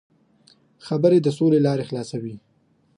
[0.85, 2.35] خبرې د سولې لاره خلاصوي.